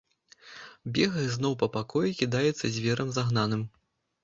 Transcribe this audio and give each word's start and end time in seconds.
Бегае 0.95 1.25
зноў 1.35 1.53
па 1.65 1.69
пакоі, 1.77 2.15
кідаецца 2.23 2.65
зверам 2.81 3.15
загнаным. 3.21 3.67